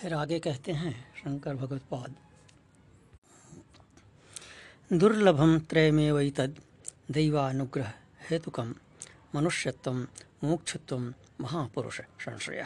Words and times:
फिर 0.00 0.14
आगे 0.14 0.38
कहते 0.40 0.72
हैं 0.72 0.92
शंकर 1.14 1.54
भगवत 1.54 1.82
पाद। 1.90 2.14
दुर्लभम 4.92 5.58
त्रयमेव 5.60 6.18
तद 6.30 6.54
दैवानुग्रह 7.10 7.92
हेतुकम 8.30 8.74
मनुष्यत्व 9.34 9.92
मोक्षत्व 10.44 10.98
महापुरुष 11.40 12.00
संशय 12.00 12.64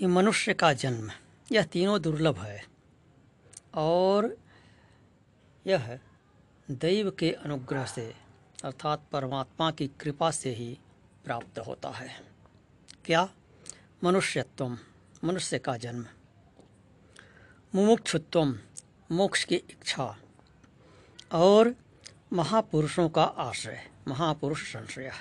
ये 0.00 0.06
मनुष्य 0.08 0.54
का 0.54 0.72
जन्म, 0.74 1.10
यह 1.52 1.62
तीनों 1.62 2.00
दुर्लभ 2.02 2.38
है 2.38 2.64
और 3.74 4.36
यह 5.66 5.98
दैव 6.68 7.10
के 7.10 7.30
अनुग्रह 7.32 7.84
से 7.86 8.06
अर्थात 8.64 9.08
परमात्मा 9.12 9.70
की 9.70 9.86
कृपा 10.00 10.30
से 10.32 10.54
ही 10.54 10.78
प्राप्त 11.24 11.58
होता 11.58 11.90
है। 11.90 12.10
क्या? 13.04 13.28
मनुष्यत्व, 14.04 14.78
मनुष्य 15.24 15.58
का 15.58 15.76
जन्म। 15.76 16.06
मुमुक्षुत्व, 17.74 18.58
मोक्ष 19.12 19.44
की 19.44 19.54
इच्छा। 19.54 20.18
और 21.32 21.74
महापुरुषों 22.32 23.08
का 23.08 23.24
आश्रय, 23.24 23.90
महापुरुष 24.08 24.72
संश्रय। 24.72 25.12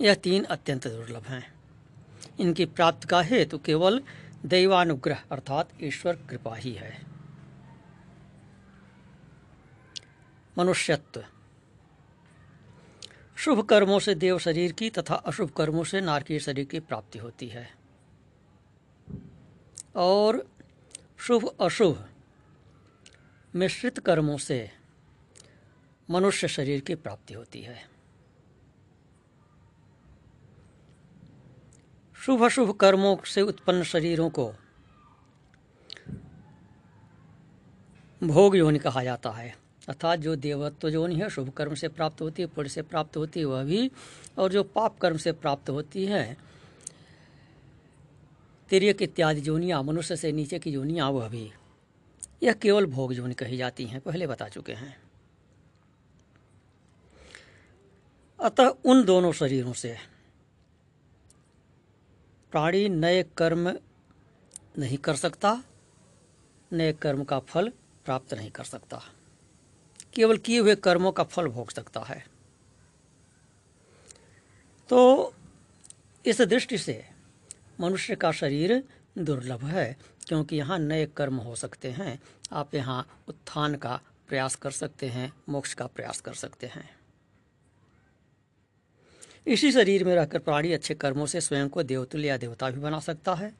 यह 0.00 0.14
तीन 0.14 0.44
अत्यंत 0.44 0.88
दुर्लभ 0.88 1.22
हैं। 1.22 1.54
इनकी 2.40 2.66
प्राप्ति 2.66 3.08
का 3.08 3.20
हेतु 3.20 3.58
केवल 3.58 4.02
दैवानुग्रह 4.46 5.24
अर्थात 5.32 5.70
ईश्वर 5.82 6.12
कृपा 6.12 6.54
ही 6.54 6.72
है। 6.72 7.02
मनुष्यत्व। 10.58 11.24
शुभ 13.44 13.66
कर्मों 13.66 13.98
से 13.98 14.14
देव 14.14 14.38
शरीर 14.38 14.72
की 14.72 14.90
तथा 14.90 15.14
अशुभ 15.14 15.50
कर्मों 15.50 15.84
से 15.84 16.00
नारकीय 16.00 16.38
शरीर 16.38 16.64
की 16.64 16.80
प्राप्ति 16.80 17.18
होती 17.18 17.48
है। 17.48 17.70
और 19.96 20.46
शुभ 21.18 21.56
अशुभ 21.60 22.08
मिश्रित 23.54 23.98
कर्मों 23.98 24.38
से 24.38 24.70
मनुष्य 26.10 26.48
शरीर 26.48 26.80
की 26.80 26.94
प्राप्ति 26.94 27.34
होती 27.34 27.62
है। 27.62 27.88
शुभ 32.14 32.42
अशुभ 32.42 32.76
कर्मों 32.76 33.16
से 33.26 33.42
उत्पन्न 33.42 33.82
शरीरों 33.82 34.30
को 34.30 34.54
भोग 38.22 38.56
योनि 38.56 38.78
कहा 38.78 39.04
जाता 39.04 39.30
है। 39.30 39.61
अर्थात 39.88 40.18
जो 40.18 40.36
देवत्व 40.36 40.90
जोनि 40.90 41.14
है, 41.14 41.30
शुभ 41.30 41.50
कर्म 41.50 41.74
से 41.74 41.88
प्राप्त 41.88 42.20
होती 42.20 42.42
है, 42.42 42.48
पुण्य 42.48 42.68
से 42.68 42.82
प्राप्त 42.82 43.16
होती 43.16 43.40
है, 43.40 43.46
वह 43.46 43.64
भी, 43.64 43.90
और 44.38 44.52
जो 44.52 44.62
पाप 44.62 44.98
कर्म 44.98 45.16
से 45.16 45.32
प्राप्त 45.32 45.70
होती 45.70 46.06
है, 46.06 46.36
तिरक 48.68 49.02
इत्यादि 49.02 49.40
जोनियाँ, 49.40 49.82
मनुष्य 49.82 50.16
से 50.16 50.32
नीचे 50.32 50.58
की 50.58 50.72
जोनियाँ, 50.72 51.10
वह 51.10 51.28
भी। 51.28 51.52
यह 52.42 52.52
केवल 52.52 52.86
भोग 52.86 53.12
जोनि 53.12 53.34
कही 53.34 53.56
जाती 53.56 53.84
हैं, 53.84 54.00
पहले 54.00 54.26
बता 54.26 54.48
चुके 54.48 54.72
हैं। 54.72 54.96
अतः 58.40 58.74
उन 58.84 59.04
दोनों 59.04 59.32
शरीरों 59.32 59.72
से 59.72 59.96
प्राणी 62.52 62.88
नए 62.88 63.22
कर्म 63.22 63.78
नहीं 64.78 64.98
कर 64.98 65.14
सकता, 65.14 65.64
नए 66.72 66.92
कर्म 66.92 67.24
का 67.24 67.38
फल 67.38 67.68
प्राप्त 68.04 68.34
नहीं 68.34 68.50
कर 68.50 68.64
सकता। 68.64 69.02
केवल 70.14 70.36
किए 70.36 70.58
हुए 70.58 70.74
कर्मों 70.74 71.12
का 71.12 71.24
फल 71.24 71.46
भोग 71.46 71.70
सकता 71.70 72.00
है। 72.00 72.24
तो 74.88 75.34
इस 76.26 76.40
दृष्टि 76.40 76.78
से 76.78 77.04
मनुष्य 77.80 78.16
का 78.16 78.32
शरीर 78.32 78.84
दुर्लभ 79.18 79.64
है, 79.64 79.96
क्योंकि 80.26 80.56
यहाँ 80.56 80.78
नए 80.78 81.06
कर्म 81.06 81.36
हो 81.36 81.54
सकते 81.54 81.90
हैं। 81.90 82.20
आप 82.52 82.74
यहाँ 82.74 83.24
उत्थान 83.28 83.74
का 83.74 84.00
प्रयास 84.28 84.56
कर 84.56 84.70
सकते 84.70 85.06
हैं, 85.06 85.32
मोक्ष 85.48 85.74
का 85.74 85.86
प्रयास 85.86 86.20
कर 86.20 86.34
सकते 86.34 86.66
हैं। 86.66 86.90
इसी 89.46 89.72
शरीर 89.72 90.04
में 90.04 90.14
रहकर 90.14 90.38
प्राणी 90.38 90.72
अच्छे 90.72 90.94
कर्मों 90.94 91.26
से 91.26 91.40
स्वयं 91.40 91.68
को 91.68 91.82
देवतुल्य 91.82 92.28
या 92.28 92.36
देवता 92.36 92.70
भी 92.70 92.80
बना 92.80 93.00
सकता 93.00 93.34
है। 93.34 93.54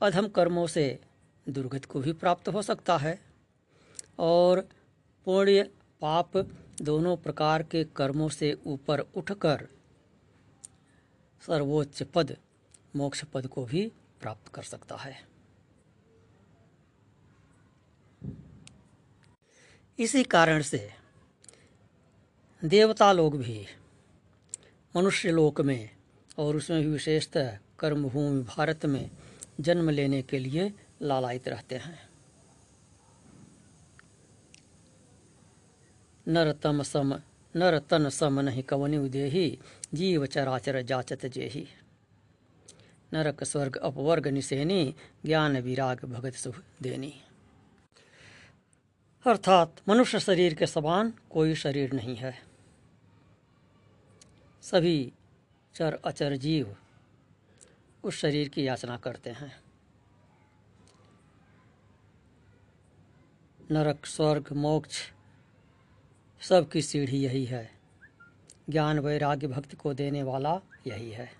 अधम 0.00 0.28
कर्मों 0.28 0.66
से 0.66 1.00
दुर्गत 1.48 1.84
को 1.84 2.00
भी 2.00 2.12
प्राप्त 2.12 2.48
हो 2.48 2.62
सकता 2.62 2.96
है। 2.96 3.18
और 4.18 4.68
पुण्य 5.24 5.62
पाप 6.00 6.36
दोनों 6.82 7.16
प्रकार 7.16 7.62
के 7.62 7.84
कर्मों 7.84 8.28
से 8.28 8.58
ऊपर 8.66 9.00
उठकर 9.00 9.68
सर्वोच्च 11.46 12.02
पद, 12.02 12.36
मोक्ष 12.96 13.24
पद 13.24 13.46
को 13.46 13.64
भी 13.64 13.92
प्राप्त 14.20 14.48
कर 14.48 14.62
सकता 14.62 14.96
है। 14.96 15.30
इसी 19.98 20.24
कारण 20.24 20.62
से 20.62 20.90
देवता 22.64 23.12
लोग 23.12 23.38
भी 23.38 23.66
मनुष्य 24.96 25.30
लोक 25.30 25.60
में 25.60 25.90
और 26.38 26.56
उसमें 26.56 26.80
भी 26.80 26.88
विशेषतः 26.88 27.58
कर्मभूमि 27.78 28.42
भारत 28.42 28.86
में 28.86 29.10
जन्म 29.60 29.90
लेने 29.90 30.22
के 30.22 30.38
लिए 30.38 30.72
लालायित 31.02 31.48
रहते 31.48 31.74
हैं। 31.74 32.09
नर 36.30 36.52
तम 36.52 36.82
सम 36.82 37.14
नर 37.56 37.78
तन 37.78 38.08
सम 38.08 38.40
नहीं 38.40 38.62
कवनि 38.62 38.96
उदेही 38.96 39.58
जीव 39.94 40.26
चराचर 40.26 40.82
जाचत 40.82 41.26
जेही। 41.26 41.68
नरक 43.12 43.44
स्वर्ग 43.44 43.76
अपवर्ग 43.76 44.28
निसेनी, 44.28 44.94
ज्ञान 45.26 45.56
विराग 45.56 46.04
भगत 46.04 46.34
सुख 46.34 46.54
देनी। 46.82 47.22
अर्थात 49.26 49.76
मनुष्य 49.88 50.20
शरीर 50.20 50.54
के 50.54 50.66
समान 50.66 51.12
कोई 51.30 51.54
शरीर 51.54 51.92
नहीं 51.92 52.16
है। 52.16 52.42
सभी 54.62 55.12
चर 55.74 55.98
अचर 56.04 56.36
जीव 56.36 56.76
उस 58.04 58.14
शरीर 58.14 58.48
की 58.48 58.66
याचना 58.66 58.96
करते 58.96 59.30
हैं। 59.30 59.60
नरक, 63.70 64.06
स्वर्ग, 64.06 64.52
मोक्ष 64.52 65.12
सबकी 66.40 66.82
सीढ़ी 66.82 67.22
यही 67.24 67.44
है। 67.44 67.70
ज्ञान 68.70 68.98
वैराग्य 68.98 69.46
भक्ति 69.46 69.76
को 69.76 69.94
देने 69.94 70.22
वाला 70.22 70.60
यही 70.86 71.10
है। 71.10 71.32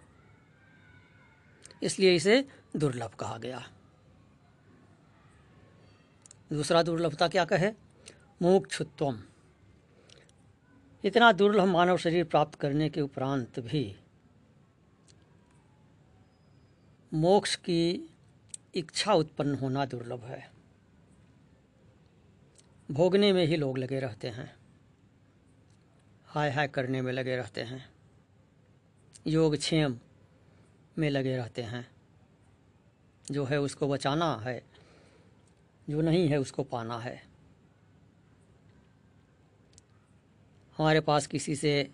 इसलिए 1.83 2.17
इसे 2.17 2.49
दुर्लभ 2.77 3.11
कहा 3.11 3.39
गया। 3.39 3.71
दूसरा 6.53 6.83
दुर्लभता 6.83 7.29
क्या 7.29 7.45
कहे? 7.45 7.73
मोक्षुत्वम। 8.43 9.23
इतना 11.05 11.33
दुर्लभ 11.33 11.65
मानव 11.65 11.97
शरीर 11.97 12.25
प्राप्त 12.25 12.55
करने 12.55 12.91
के 12.91 13.01
उपरांत 13.01 13.61
भी 13.61 13.97
मोक्ष 17.15 17.57
की 17.57 18.11
इच्छा 18.75 19.13
उत्पन्न 19.13 19.55
होना 19.55 19.85
दुर्लभ 19.85 20.25
है। 20.25 20.51
भोगने 22.91 23.33
में 23.33 23.47
ही 23.47 23.57
लोग 23.57 23.79
लगे 23.79 24.01
रहते 24.01 24.29
हैं। 24.29 24.60
हाय 26.33 26.51
हाय 26.51 26.69
करने 26.69 27.03
में 27.03 27.13
लगे 27.13 27.37
रहते 27.37 27.63
हैं। 27.63 27.91
योग 29.27 29.57
क्षेम 29.57 30.01
में 30.99 31.11
लगे 31.11 31.37
रहते 31.37 31.63
हैं। 31.63 31.91
जो 33.31 33.45
है 33.45 33.61
उसको 33.61 33.89
बचाना 33.89 34.37
है, 34.37 34.63
जो 35.91 36.01
नहीं 36.01 36.29
है 36.29 36.37
उसको 36.37 36.63
पाना 36.63 36.99
है। 36.99 37.27
हमारे 40.79 41.01
पास 41.01 41.27
किसी 41.27 41.57
से 41.57 41.91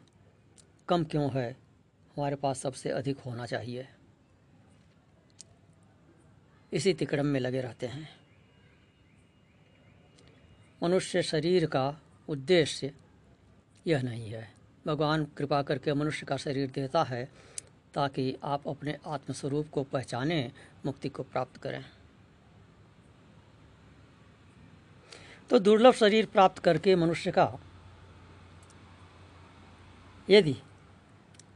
कम 0.89 1.05
क्यों 1.05 1.31
है? 1.33 1.53
हमारे 2.17 2.37
पास 2.37 2.59
सबसे 2.59 2.91
अधिक 2.91 3.19
होना 3.19 3.47
चाहिए। 3.47 3.89
इसी 6.73 6.95
तिकड़म 6.95 7.27
में 7.27 7.41
लगे 7.41 7.61
रहते 7.61 7.87
हैं। 7.87 8.09
मनुष्य 10.83 11.23
शरीर 11.23 11.67
का 11.67 12.01
उद्देश्य 12.29 13.06
यह 13.87 14.03
नहीं 14.03 14.31
है। 14.31 14.49
भगवान 14.87 15.25
कृपा 15.37 15.61
करके 15.63 15.95
मनुष्य 15.95 16.27
का 16.27 16.37
शरीर 16.37 16.71
देता 16.71 17.03
है 17.03 17.25
ताकि 17.95 18.37
आप 18.45 18.69
अपने 18.69 18.97
आत्मस्वरूप 19.07 19.69
को 19.69 19.83
पहचाने, 19.83 20.53
मुक्ति 20.87 21.09
को 21.09 21.23
प्राप्त 21.23 21.57
करें। 21.57 21.85
तो 25.51 25.59
दुर्लभ 25.59 25.95
शरीर 25.95 26.27
प्राप्त 26.27 26.59
करके 26.59 26.97
मनुष्य 26.97 27.31
का 27.31 27.53
यदि 30.31 30.57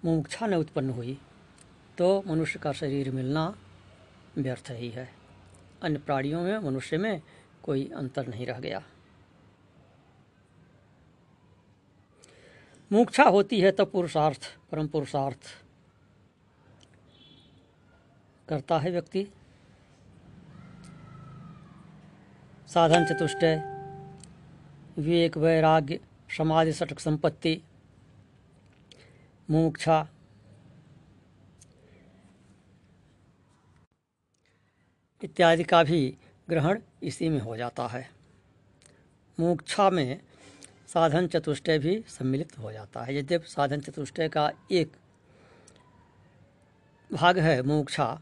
मुमुक्षा 0.05 0.47
न 0.47 0.55
उत्पन्न 0.55 0.91
हुई 0.91 1.19
तो 1.99 2.23
मनुष्य 2.27 2.59
का 2.59 2.73
शरीर 2.73 3.11
मिलना 3.11 3.55
व्यर्थ 4.39 4.71
ही 4.71 4.89
है। 4.89 5.09
अन्य 5.83 5.99
प्राणियों 5.99 6.43
में, 6.43 6.59
मनुष्य 6.59 6.99
में 6.99 7.23
कोई 7.63 7.91
अंतर 7.97 8.27
नहीं 8.27 8.47
रह 8.47 8.59
गया। 8.61 8.83
मोक्षा 12.93 13.25
होती 13.25 13.61
है 13.61 13.71
तब 13.71 13.91
पुरुषार्थ, 13.91 14.47
परम 14.71 14.87
पुरुषार्थ 14.89 15.39
करता 18.49 18.79
है 18.79 18.91
व्यक्ति। 18.91 19.27
साधन 22.69 23.05
चतुष्टय 23.05 23.57
विवेक, 24.99 25.37
वैराग्य, 25.37 26.01
समाधि, 26.37 26.73
सटक, 26.73 26.99
संपत्ति 26.99 27.61
मोक्षा 29.51 30.07
इत्यादि 35.25 35.65
का 35.65 35.83
भी 35.85 36.17
ग्रहण 36.49 36.81
इसी 37.03 37.29
में 37.29 37.41
हो 37.41 37.57
जाता 37.57 37.87
है। 37.87 38.09
मोक्षा 39.39 39.91
में 39.91 40.21
साधन 40.91 41.27
चतुष्टय 41.27 41.79
भी 41.79 41.99
सम्मिलित 42.09 42.59
हो 42.59 42.73
जाता 42.73 43.03
है। 43.03 43.17
यद्यप 43.17 43.45
साधन 43.45 43.81
चतुष्टय 43.81 44.29
का 44.29 44.51
एक 44.71 44.97
भाग 47.11 47.39
है 47.39 47.61
मोक्षा, 47.63 48.21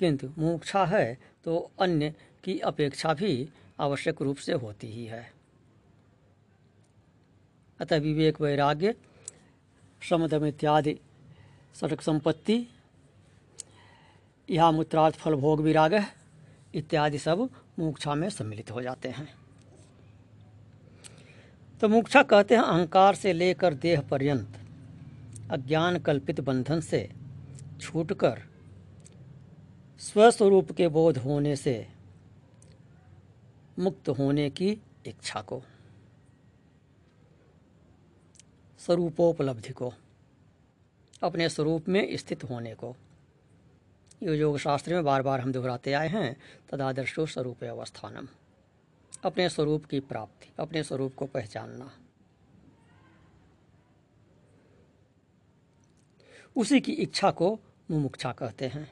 किंतु 0.00 0.28
मोक्षा 0.38 0.84
है 0.84 1.18
तो 1.44 1.70
अन्य 1.80 2.14
की 2.44 2.58
अपेक्षा 2.58 3.14
भी 3.14 3.48
आवश्यक 3.80 4.22
रूप 4.22 4.36
से 4.36 4.52
होती 4.52 4.86
ही 4.86 5.06
है। 5.06 5.32
अतः 7.80 7.98
विवेक, 7.98 8.40
वैराग्य 8.40 8.94
समदम 10.02 10.46
इत्यादि 10.46 10.98
सटक 11.74 12.00
संपत्ति 12.00 12.66
यह 14.48 14.70
मूत्रार्थ 14.70 15.14
फल 15.14 15.34
भोग 15.34 15.60
विराग 15.60 15.94
इत्यादि 16.74 17.18
सब 17.18 17.48
मोक्षा 17.78 18.14
में 18.14 18.28
सम्मिलित 18.30 18.70
हो 18.70 18.82
जाते 18.82 19.08
हैं। 19.08 19.28
तो 21.80 21.88
मोक्षा 21.88 22.22
कहते 22.22 22.54
हैं 22.54 22.62
अहंकार 22.62 23.14
से 23.14 23.32
लेकर 23.32 23.74
देह 23.74 24.00
पर्यंत, 24.00 24.56
अज्ञान 25.50 25.98
कल्पित 25.98 26.40
बंधन 26.40 26.80
से 26.80 27.08
छूटकर, 27.80 28.42
स्वस्वरूप 30.00 30.72
के 30.72 30.88
बोध 30.88 31.18
होने 31.18 31.54
से 31.56 31.74
मुक्त 33.78 34.08
होने 34.08 34.48
की 34.50 34.70
इच्छा 35.06 35.40
को, 35.40 35.62
स्वरूपोपलब्धि 38.80 39.72
को, 39.72 39.92
अपने 41.22 41.48
स्वरूप 41.48 41.88
में 41.88 42.16
स्थित 42.16 42.44
होने 42.44 42.74
को। 42.74 42.94
ये 44.22 44.36
योग 44.36 44.58
शास्त्र 44.58 44.94
में 44.94 45.04
बार 45.04 45.22
बार 45.22 45.40
हम 45.40 45.52
दोहराते 45.52 45.92
आए 45.92 46.08
हैं, 46.08 46.36
तदादर्शो 46.70 47.26
स्वरूप 47.26 47.64
अवस्थानम। 47.64 48.28
अपने 49.24 49.48
स्वरूप 49.48 49.84
की 49.84 50.00
प्राप्ति, 50.00 50.48
अपने 50.58 50.82
स्वरूप 50.82 51.14
को 51.14 51.26
पहचानना। 51.26 51.90
उसी 56.56 56.80
की 56.80 56.92
इच्छा 56.92 57.30
को 57.30 57.58
मुमुक्षा 57.90 58.32
कहते 58.32 58.68
हैं। 58.68 58.90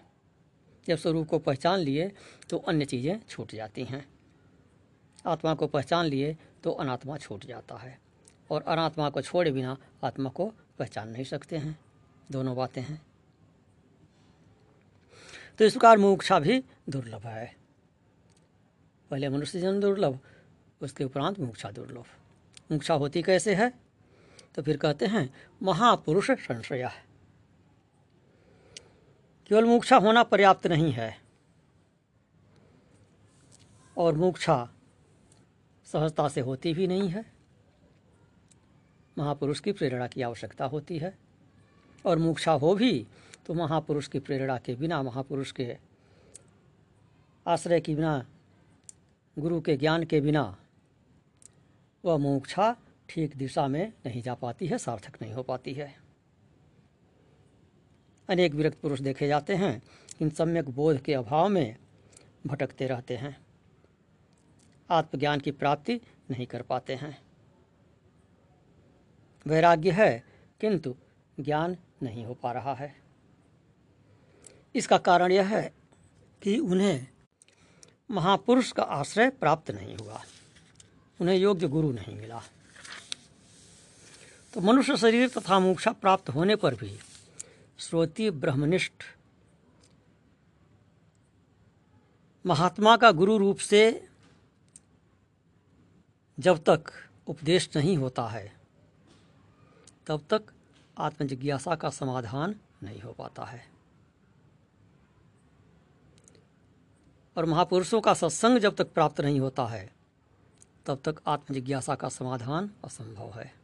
जब 0.88 0.96
स्वरूप 0.96 1.28
को 1.28 1.38
पहचान 1.38 1.78
लिए 1.78 2.12
तो 2.50 2.58
अन्य 2.58 2.84
चीज़ें 2.84 3.20
छूट 3.28 3.54
जाती 3.54 3.84
हैं। 3.84 4.08
आत्मा 5.26 5.54
को 5.54 5.66
पहचान 5.66 6.06
लिए 6.06 6.36
तो 6.62 6.70
अनात्मा 6.70 7.16
छूट 7.16 7.46
जाता 7.46 7.76
है। 7.76 7.98
और 8.50 8.62
अनात्मा 8.62 9.10
को 9.10 9.22
छोड़े 9.22 9.50
बिना 9.50 9.76
आत्मा 10.04 10.30
को 10.30 10.46
पहचान 10.78 11.08
नहीं 11.08 11.24
सकते 11.24 11.56
हैं। 11.56 11.78
दोनों 12.30 12.56
बातें 12.56 12.82
हैं। 12.82 13.00
तो 15.58 15.64
इस 15.64 15.72
प्रकार 15.72 15.98
मुमुक्षा 15.98 16.38
भी 16.38 16.64
दुर्लभ 16.88 17.26
है। 17.26 17.56
पहले 19.10 19.28
मनुष्य 19.28 19.60
जन्म 19.60 19.80
दुर्लभ, 19.80 20.20
उसके 20.82 21.04
उपरांत 21.04 21.40
मोक्षा 21.40 21.70
दुर्लभ। 21.70 22.04
मोक्षा 22.72 22.94
होती 22.94 23.22
कैसे 23.22 23.54
है? 23.54 23.72
तो 24.54 24.62
फिर 24.62 24.76
कहते 24.76 25.06
हैं, 25.06 25.34
महापुरुष 25.62 26.30
संशय 26.30 26.90
केवल 29.46 29.64
मोक्षा 29.64 29.96
होना 29.96 30.22
पर्याप्त 30.22 30.66
नहीं 30.66 30.92
है। 30.92 31.20
और 33.96 34.14
मोक्षा 34.14 34.70
सहजता 35.84 36.28
से 36.28 36.40
होती 36.40 36.74
भी 36.74 36.86
नहीं 36.86 37.08
है। 37.08 37.32
महापुरुष 39.18 39.60
की 39.60 39.72
प्रेरणा 39.72 40.06
की 40.06 40.22
आवश्यकता 40.22 40.64
होती 40.64 40.98
है। 40.98 41.18
और 42.06 42.18
मोक्षा 42.18 42.52
हो 42.52 42.74
भी 42.74 43.06
तो 43.46 43.54
महापुरुष 43.54 44.08
की 44.08 44.18
प्रेरणा 44.18 44.58
के 44.58 44.74
बिना, 44.74 45.02
महापुरुष 45.02 45.52
के 45.52 45.78
आश्रय 47.46 47.80
के 47.80 47.94
बिना 47.94 48.26
गुरु 49.38 49.60
के 49.60 49.76
ज्ञान 49.76 50.04
के 50.04 50.20
बिना 50.20 50.56
वह 52.04 52.16
मोक्षा 52.16 52.76
ठीक 53.08 53.36
दिशा 53.36 53.68
में 53.68 53.92
नहीं 54.06 54.22
जा 54.22 54.34
पाती 54.34 54.66
है, 54.66 54.78
सार्थक 54.78 55.22
नहीं 55.22 55.32
हो 55.32 55.42
पाती 55.42 55.72
है। 55.72 55.96
अनेक 58.28 58.54
विरक्त 58.54 58.78
पुरुष 58.78 59.00
देखे 59.00 59.28
जाते 59.28 59.54
हैं, 59.54 59.82
इन 60.22 60.30
सम्यक 60.30 60.68
बोध 60.68 61.00
के 61.00 61.14
अभाव 61.14 61.48
में 61.48 61.76
भटकते 62.46 62.86
रहते 62.86 63.16
हैं। 63.16 63.46
आत्मज्ञान 64.90 65.40
की 65.40 65.50
प्राप्ति 65.50 66.00
नहीं 66.30 66.46
कर 66.46 66.62
पाते 66.62 66.94
हैं। 66.94 67.22
वैराग्य 69.46 69.90
है, 69.90 70.24
किंतु 70.60 70.94
ज्ञान 71.40 71.76
नहीं 72.02 72.24
हो 72.24 72.34
पा 72.34 72.52
रहा 72.52 72.74
है। 72.74 72.96
इसका 74.74 74.98
कारण 74.98 75.32
यह 75.32 75.56
है 75.56 75.74
कि 76.42 76.58
उन्हें 76.58 77.06
महापुरुष 78.10 78.72
का 78.72 78.82
आश्रय 78.82 79.30
प्राप्त 79.30 79.70
नहीं 79.70 79.96
हुआ। 79.96 80.22
उन्हें 81.20 81.36
योग्य 81.36 81.68
गुरु 81.68 81.92
नहीं 81.92 82.16
मिला। 82.16 82.42
तो 84.54 84.60
मनुष्य 84.60 84.96
शरीर 84.96 85.28
तथा 85.28 85.58
मोक्षा 85.58 85.92
प्राप्त 85.92 86.30
होने 86.30 86.56
पर 86.56 86.74
भी 86.74 86.98
श्रोति 87.78 88.30
ब्रह्मनिष्ठ 88.30 89.04
महात्मा 92.46 92.96
का 92.96 93.10
गुरु 93.12 93.36
रूप 93.38 93.58
से 93.58 94.08
जब 96.38 96.58
तक 96.58 96.84
उपदेश 97.26 97.70
नहीं 97.76 97.96
होता 97.96 98.28
है, 98.28 98.56
तब 100.06 100.24
तक 100.30 100.42
आत्मजिज्ञासा 100.98 101.74
का 101.74 101.90
समाधान 101.90 102.54
नहीं 102.82 103.00
हो 103.00 103.12
पाता 103.12 103.44
है। 103.44 103.77
और 107.38 107.44
महापुरुषों 107.44 108.00
का 108.00 108.14
सत्संग 108.14 108.58
जब 108.58 108.74
तक 108.74 108.92
प्राप्त 108.92 109.20
नहीं 109.20 109.40
होता 109.40 109.66
है, 109.66 109.92
तब 110.86 111.00
तक 111.04 111.20
आत्मजिज्ञासा 111.26 111.94
का 111.94 112.08
समाधान 112.08 112.70
असंभव 112.84 113.30
है। 113.30 113.54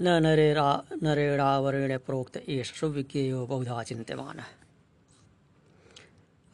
न 0.00 0.08
नरेरा 0.22 0.84
नरेणावरेण 1.02 1.98
प्रोक्त 1.98 2.36
एष 2.36 2.72
सुविज्ञेयो 2.72 3.46
बहुधा 3.46 3.82
चिंत्यमान 3.82 4.38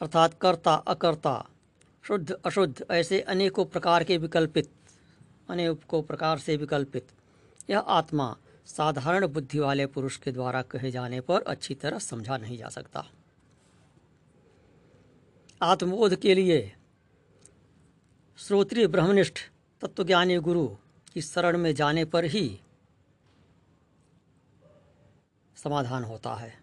अर्थात 0.01 0.35
कर्ता, 0.41 0.75
अकर्ता, 0.75 1.49
शुद्ध, 2.05 2.33
अशुद्ध, 2.33 2.85
ऐसे 2.91 3.21
अनेकों 3.21 3.65
प्रकार 3.65 4.05
के 4.05 4.19
विकल्पित, 4.19 4.73
अनेकों 5.49 6.03
प्रकार 6.03 6.39
से 6.39 6.57
विकल्पित, 6.57 7.07
यह 7.71 7.79
आत्मा 7.79 8.37
साधारण 8.67 9.27
बुद्धि 9.27 9.59
वाले 9.59 9.87
पुरुष 9.87 10.17
के 10.17 10.33
द्वारा 10.33 10.63
कहे 10.63 10.91
जाने 10.91 11.21
पर 11.21 11.43
अच्छी 11.43 11.75
तरह 11.75 11.99
समझा 11.99 12.37
नहीं 12.37 12.59
जा 12.59 12.69
सकता। 12.69 13.07
आत्मबोध 15.63 16.17
के 16.17 16.35
लिए 16.35 16.77
श्रोत्रीय 18.37 18.87
ब्रह्मनिष्ठ 18.87 19.39
तत्वज्ञानी 19.81 20.37
गुरु 20.39 20.67
की 21.13 21.23
शरण 21.23 21.59
में 21.59 21.75
जाने 21.75 22.05
पर 22.05 22.25
ही 22.25 22.61
समाधान 25.57 26.05
होता 26.05 26.35
है। 26.35 26.59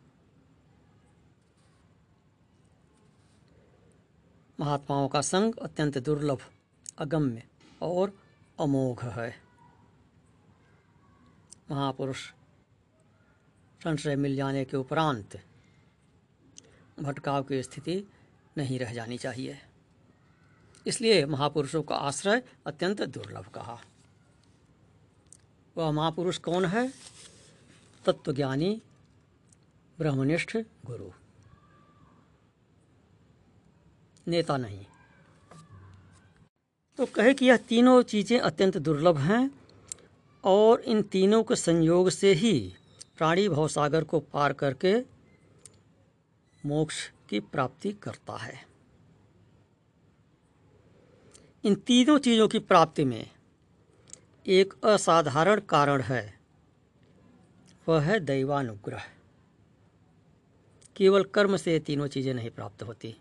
महात्माओं 4.60 5.08
का 5.08 5.22
संग 5.22 5.56
अत्यंत 5.56 5.98
दुर्लभ, 5.98 6.42
अगम्य 6.98 7.44
और 7.82 8.14
अमोघ 8.60 9.06
है। 9.06 9.51
महापुरुष, 11.72 12.32
संशय 13.84 14.16
मिल 14.16 14.36
जाने 14.36 14.66
के 14.66 14.78
उपरांत 14.78 15.42
भटकाव 17.00 17.44
की 17.44 17.64
स्थिति 17.64 18.08
नहीं 18.58 18.80
रह 18.80 18.94
जानी 18.94 19.18
चाहिए। 19.18 19.58
इसलिए 20.88 21.26
महापुरुषों 21.26 21.84
का 21.84 21.96
आश्रय 21.96 22.44
अत्यंत 22.68 23.02
दुर्लभ 23.02 23.48
कहा। 23.48 23.82
वह 25.78 25.92
महापुरुष 25.92 26.38
कौन 26.38 26.66
है? 26.66 26.94
तत्वज्ञानी, 28.06 28.82
ब्रह्मनिष्ठ 29.98 30.58
गुरु। 30.86 31.10
नेता 34.28 34.58
नहीं। 34.58 34.86
तो 36.98 37.06
कहे 37.06 37.34
कि 37.34 37.46
यह 37.46 37.58
तीनों 37.58 38.02
चीज़ें 38.04 38.40
अत्यंत 38.40 38.78
दुर्लभ 38.78 39.18
हैं। 39.18 39.61
और 40.44 40.82
इन 40.82 41.02
तीनों 41.02 41.44
के 41.44 41.56
संयोग 41.56 42.10
से 42.10 42.34
ही 42.34 42.54
प्राणी 43.18 43.48
भवसागर 43.50 44.04
को 44.04 44.20
पार 44.20 44.54
करके 44.54 44.94
मोक्ष 46.64 47.08
की 47.30 47.40
प्राप्ति 47.40 47.92
करता 47.94 48.38
है। 48.38 48.60
इन 51.64 51.76
तीनों 51.76 52.18
चीज़ों 52.20 52.48
की 52.48 52.60
प्राप्ति 52.60 53.06
में 53.06 53.30
एक 54.46 54.74
असाधारण 54.84 55.60
कारण 55.60 56.02
है, 56.02 56.40
वह 57.88 58.02
है 58.02 58.20
दैवानुग्रह। 58.20 59.04
केवल 60.96 61.24
कर्म 61.24 61.58
से 61.58 61.80
तीनों 61.80 62.08
चीज़ें 62.08 62.34
नहीं 62.34 62.50
प्राप्त 62.50 62.84
होती। 62.84 63.16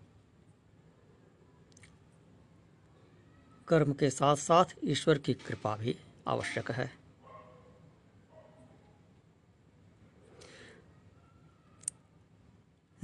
कर्म 3.69 3.93
के 3.93 4.11
साथ 4.11 4.37
साथ 4.37 4.75
ईश्वर 4.85 5.19
की 5.19 5.35
कृपा 5.35 5.77
भी 5.77 5.97
आवश्यक 6.29 6.71
है। 6.71 7.00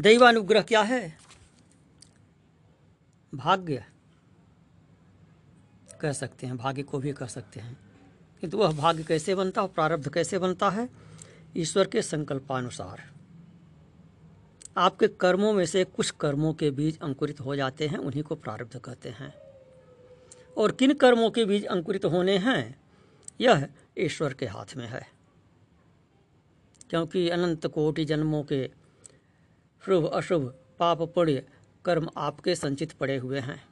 दैवानुग्रह 0.00 0.62
क्या 0.62 0.83
है? 0.83 1.19
भाग्य। 3.35 3.85
कह 6.00 6.12
सकते 6.12 6.47
हैं, 6.47 6.57
भाग्य 6.57 6.83
को 6.83 6.99
भी 6.99 7.12
कह 7.12 7.26
सकते 7.26 7.61
हैं। 7.61 7.79
किंतु 8.41 8.59
वह 8.59 8.73
भाग्य 8.73 9.03
कैसे 9.03 9.35
बनता 9.35 9.62
है 9.62 9.69
प्रारब्ध 9.69 10.12
कैसे 10.12 10.38
बनता 10.38 10.71
है? 10.71 10.91
ईश्वर 11.57 11.88
के 11.88 12.03
संकल्पानुसार। 12.03 13.12
आपके 14.76 15.09
कर्मों 15.09 15.53
में 15.53 15.67
से 15.67 15.85
कुछ 15.85 16.11
कर्मों 16.11 16.55
के 16.55 16.71
बीज 16.71 16.99
अंकुरित 17.00 17.41
हो 17.41 17.57
जाते 17.57 17.88
हैं, 17.88 17.99
उन्हीं 17.99 18.23
को 18.23 18.35
प्रारब्ध 18.35 18.79
कहते 18.79 19.09
हैं। 19.09 19.35
और 20.59 20.73
किन 20.73 20.95
कर्मों 20.95 21.31
के 21.31 21.45
बीज 21.45 21.65
अंकुरित 21.65 22.05
होने 22.05 22.38
हैं? 22.38 22.81
यह 23.41 23.69
ईश्वर 23.99 24.35
के 24.35 24.47
हाथ 24.47 24.76
में 24.76 24.88
है। 24.88 25.09
क्योंकि 26.91 27.29
अनंत 27.29 27.67
कोटि 27.67 28.05
जन्मों 28.05 28.43
के 28.43 28.71
शुभ 29.87 30.07
अशुभ 30.07 30.55
पाप 30.78 31.02
पुण्य 31.02 31.47
कर्म 31.85 32.11
आपके 32.16 32.55
संचित 32.55 32.93
पड़े 32.93 33.16
हुए 33.16 33.38
हैं। 33.38 33.64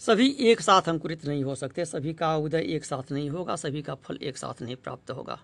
सभी 0.00 0.36
एक 0.40 0.60
साथ 0.60 0.82
अंकुरित 0.88 1.26
नहीं 1.26 1.44
हो 1.44 1.54
सकते, 1.54 1.84
सभी 1.84 2.14
का 2.14 2.36
उदय 2.36 2.62
एक 2.62 2.84
साथ 2.84 3.12
नहीं 3.12 3.30
होगा, 3.30 3.56
सभी 3.56 3.82
का 3.82 3.94
फल 3.94 4.18
एक 4.22 4.38
साथ 4.38 4.62
नहीं 4.62 4.76
प्राप्त 4.76 5.10
होगा। 5.10 5.38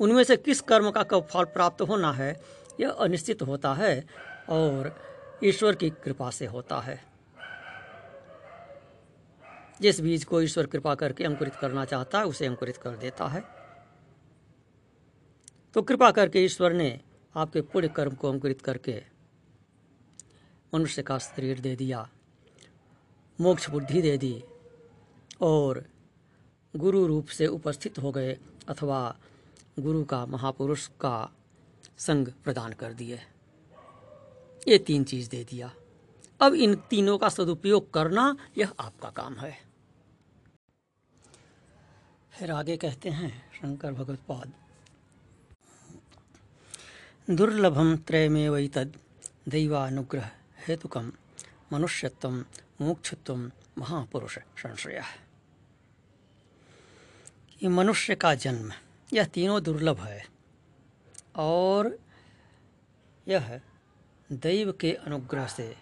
उनमें 0.00 0.24
से 0.24 0.36
किस 0.36 0.60
कर्म 0.60 0.90
का 0.90 1.02
कब 1.02 1.26
फल 1.26 1.44
प्राप्त 1.44 1.82
होना 1.82 2.12
है, 2.12 2.40
यह 2.80 2.90
अनिश्चित 2.90 3.42
होता 3.42 3.74
है 3.74 4.06
और 4.48 5.02
ईश्वर 5.44 5.74
की 5.74 5.90
कृपा 5.90 6.30
से 6.30 6.46
होता 6.46 6.80
है। 6.80 7.04
जिस 9.80 10.00
बीज 10.00 10.24
को 10.24 10.42
ईश्वर 10.42 10.66
कृपा 10.66 10.94
करके 10.94 11.24
अंकुरित 11.24 11.54
करना 11.54 11.84
चाहता 11.84 12.18
है, 12.18 12.24
उसे 12.24 12.46
अंकुरित 12.46 12.76
कर 12.76 12.90
देता 12.90 13.26
है। 13.26 13.44
तो 15.74 15.82
कृपा 15.82 16.10
करके 16.10 16.44
ईश्वर 16.44 16.72
ने 16.72 17.00
आपके 17.34 17.60
पुण्य 17.60 17.88
कर्म 17.88 18.14
को 18.14 18.30
अंकुरित 18.30 18.60
करके 18.60 19.02
मनुष्य 20.74 21.02
का 21.02 21.18
शरीर 21.18 21.60
दे 21.60 21.76
दिया, 21.76 22.08
मोक्ष 23.40 23.70
बुद्धि 23.70 24.02
दे 24.02 24.16
दी, 24.18 24.42
और 25.40 25.84
गुरु 26.76 27.06
रूप 27.06 27.26
से 27.26 27.46
उपस्थित 27.46 27.98
हो 27.98 28.12
गए 28.12 28.38
अथवा 28.68 29.16
गुरु 29.78 30.04
का, 30.04 30.26
महापुरुष 30.26 30.86
का 31.00 31.30
संग 31.98 32.28
प्रदान 32.44 32.72
कर 32.72 32.92
दिए। 32.92 33.20
ये 34.68 34.78
तीन 34.78 35.04
चीज़ 35.04 35.30
दे 35.30 35.44
दिया। 35.44 35.72
अब 36.40 36.54
इन 36.54 36.74
तीनों 36.74 37.18
का 37.18 37.28
सदुपयोग 37.28 37.92
करना 37.94 38.36
यह 38.58 38.72
आपका 38.80 39.10
काम 39.10 39.34
है। 39.34 39.56
फिर 42.32 42.50
आगे 42.50 42.76
कहते 42.76 43.08
हैं, 43.08 43.52
शंकर 43.52 43.92
भगवत 43.92 44.18
पाद 44.28 44.52
दुर्लभम 47.30 47.96
त्रयमेव 47.96 48.66
तद 48.66 48.96
दैवानुग्रह 49.48 50.30
हेतुकम 50.68 51.12
मनुष्यत्व 51.72 52.30
मोक्षत्व 52.80 53.36
महापुरुष 53.78 54.38
संशय 54.38 55.02
ये 57.62 57.68
मनुष्य 57.68 58.14
का 58.14 58.34
जन्म, 58.34 58.72
यह 59.12 59.24
तीनों 59.24 59.62
दुर्लभ 59.62 60.00
है। 60.00 60.26
और 61.36 61.98
यह 63.28 63.60
दैव 64.32 64.72
के 64.72 64.92
अनुग्रह 64.92 65.46
से, 65.46 65.76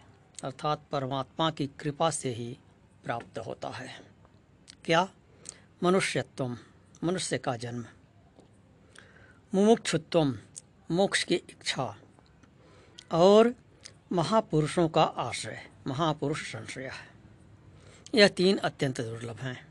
अर्थात 0.44 0.82
परमात्मा 0.92 1.50
की 1.50 1.66
कृपा 1.66 2.10
से 2.10 2.34
ही 2.34 2.58
प्राप्त 3.04 3.38
होता 3.38 3.68
है। 3.68 4.00
क्या? 4.84 5.08
मनुष्यत्व, 5.82 6.56
मनुष्य 7.04 7.38
का 7.38 7.56
जन्म। 7.56 7.84
मुमुक्षुत्व 9.54 10.38
मोक्ष 10.90 11.24
की 11.24 11.34
इच्छा 11.34 11.96
और 13.12 13.54
महापुरुषों 14.12 14.88
का 14.88 15.02
आश्रय, 15.02 15.70
महापुरुष 15.86 16.52
संशय 16.52 16.90
यह 18.14 18.28
तीन 18.28 18.56
अत्यंत 18.56 19.00
दुर्लभ 19.00 19.36
हैं। 19.36 19.68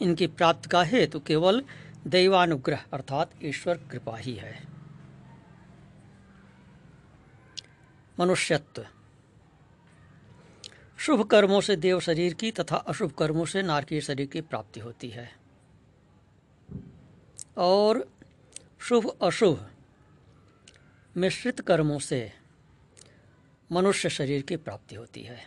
इनकी 0.00 0.26
प्राप्त 0.26 0.70
का 0.70 0.82
हेतु 0.82 1.20
केवल 1.20 1.64
दैवानुग्रह 2.06 2.84
अर्थात 2.92 3.30
ईश्वर 3.42 3.76
कृपा 3.76 4.16
ही 4.16 4.34
है। 4.34 4.62
मनुष्यत्व। 8.20 8.86
शुभ 10.98 11.26
कर्मों 11.26 11.60
से 11.60 11.76
देव 11.76 12.00
शरीर 12.00 12.34
की 12.34 12.50
तथा 12.50 12.76
अशुभ 12.76 13.10
कर्मों 13.10 13.44
से 13.44 13.62
नारकीय 13.62 14.00
शरीर 14.00 14.26
की 14.26 14.40
प्राप्ति 14.40 14.80
होती 14.80 15.10
है। 15.10 15.36
और 17.56 18.12
शुभ 18.80 19.16
अशुभ 19.22 19.70
मिश्रित 21.16 21.60
कर्मों 21.60 21.98
से 21.98 22.32
मनुष्य 23.72 24.08
शरीर 24.08 24.42
की 24.42 24.56
प्राप्ति 24.56 24.94
होती 24.94 25.22
है। 25.22 25.38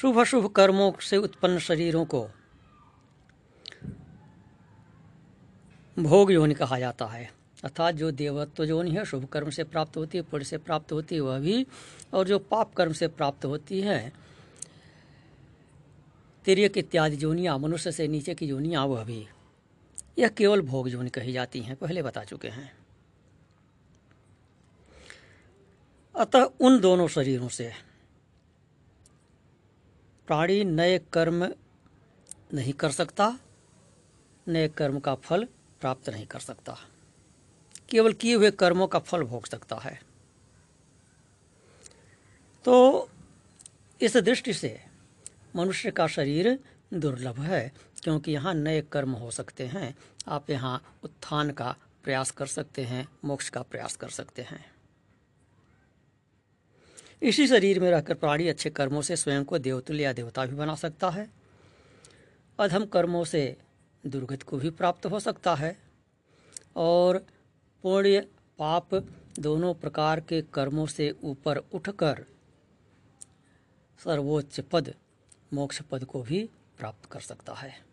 शुभ 0.00 0.18
अशुभ 0.18 0.46
कर्मों 0.46 0.92
से 1.00 1.16
उत्पन्न 1.16 1.58
शरीरों 1.58 2.04
को 2.04 2.28
भोग 5.98 6.32
योनि 6.32 6.54
कहा 6.54 6.78
जाता 6.78 7.06
है। 7.06 7.30
अर्थात 7.64 7.94
जो 7.94 8.10
देवत्व 8.10 8.64
योनि 8.64 8.90
है, 8.90 9.04
शुभ 9.04 9.24
कर्म 9.24 9.50
से 9.50 9.64
प्राप्त 9.64 9.96
होती 9.96 10.18
है, 10.18 10.24
पुण्य 10.24 10.44
से 10.44 10.58
प्राप्त 10.58 10.92
होती 10.92 11.14
है, 11.14 11.20
वह 11.20 11.38
भी, 11.38 11.66
और 12.14 12.26
जो 12.26 12.38
पाप 12.38 12.74
कर्म 12.74 12.92
से 12.92 13.08
प्राप्त 13.08 13.44
होती 13.44 13.80
है 13.80 14.12
तिरक 16.44 16.78
इत्यादि 16.78 17.16
जोनियाँ, 17.16 17.58
मनुष्य 17.58 17.92
से 17.92 18.08
नीचे 18.08 18.34
की 18.34 18.46
जोनियाँ, 18.46 18.86
वह 18.86 19.04
भी। 19.04 19.28
यह 20.18 20.28
केवल 20.28 20.60
भोग 20.60 20.88
योनि 20.88 21.10
कही 21.10 21.32
जाती 21.32 21.60
हैं, 21.60 21.76
पहले 21.76 22.02
बता 22.02 22.24
चुके 22.24 22.48
हैं। 22.48 22.76
अतः 26.16 26.42
उन 26.60 26.80
दोनों 26.80 27.08
शरीरों 27.08 27.48
से 27.48 27.72
प्राणी 30.26 30.64
नए 30.64 30.98
कर्म 30.98 31.54
नहीं 32.54 32.72
कर 32.72 32.90
सकता, 32.90 33.38
नए 34.48 34.68
कर्म 34.68 35.00
का 35.00 35.14
फल 35.14 35.44
प्राप्त 35.80 36.10
नहीं 36.10 36.26
कर 36.26 36.38
सकता। 36.38 36.76
केवल 37.88 38.12
किए 38.12 38.34
हुए 38.34 38.50
कर्मों 38.50 38.86
का 38.86 38.98
फल 38.98 39.22
भोग 39.22 39.46
सकता 39.46 39.76
है। 39.76 40.02
तो 42.64 43.08
इस 44.00 44.16
दृष्टि 44.16 44.52
से 44.52 44.80
मनुष्य 45.56 45.90
का 45.90 46.06
शरीर 46.06 46.58
दुर्लभ 46.94 47.40
है। 47.40 47.72
क्योंकि 48.02 48.32
यहाँ 48.32 48.54
नए 48.54 48.82
कर्म 48.82 49.12
हो 49.12 49.30
सकते 49.30 49.66
हैं। 49.66 49.94
आप 50.28 50.50
यहाँ 50.50 50.96
उत्थान 51.04 51.50
का 51.50 51.76
प्रयास 52.04 52.30
कर 52.30 52.46
सकते 52.46 52.84
हैं, 52.84 53.08
मोक्ष 53.24 53.48
का 53.48 53.62
प्रयास 53.62 53.96
कर 53.96 54.08
सकते 54.08 54.42
हैं। 54.42 54.72
इसी 57.22 57.46
शरीर 57.46 57.80
में 57.80 57.90
रहकर 57.90 58.14
प्राणी 58.14 58.48
अच्छे 58.48 58.70
कर्मों 58.70 59.02
से 59.02 59.16
स्वयं 59.16 59.44
को 59.44 59.58
देवतुल्य 59.58 60.02
या 60.02 60.12
देवता 60.12 60.46
भी 60.46 60.56
बना 60.56 60.74
सकता 60.74 61.10
है। 61.10 61.30
अधम 62.58 62.84
कर्मों 62.84 63.24
से 63.24 63.56
दुर्गत 64.06 64.42
को 64.42 64.58
भी 64.58 64.70
प्राप्त 64.70 65.06
हो 65.06 65.20
सकता 65.20 65.54
है। 65.54 65.78
और 66.76 67.26
पुण्य, 67.82 68.20
पाप 68.58 68.94
दोनों 69.38 69.74
प्रकार 69.74 70.20
के 70.20 70.42
कर्मों 70.42 70.86
से 70.86 71.14
ऊपर 71.24 71.56
उठकर 71.56 72.24
सर्वोच्च 74.04 74.60
पद, 74.60 74.94
मोक्ष 75.52 75.82
पद 75.82 76.04
को 76.04 76.22
भी 76.22 76.50
प्राप्त 76.78 77.10
कर 77.10 77.20
सकता 77.20 77.52
है। 77.52 77.89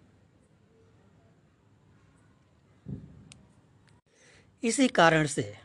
इसी 4.63 4.87
कारण 4.87 5.25
से 5.25 5.55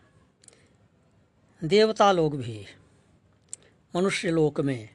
देवता 1.65 2.13
लोग 2.13 2.39
भी 2.39 2.67
मनुष्य 3.97 4.31
लोक 4.31 4.61
में 4.61 4.89